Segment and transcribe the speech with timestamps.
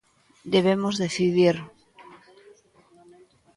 [0.53, 1.55] Debemos decidir!